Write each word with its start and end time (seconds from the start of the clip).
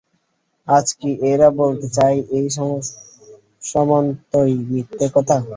আজ 0.67 0.87
কি 0.99 1.09
এরা 1.31 1.47
বলতে 1.59 1.87
চায় 1.97 2.17
এ 2.31 2.41
সমস্তই 3.71 4.53
মিথ্যে 4.69 5.07
কথা? 5.15 5.35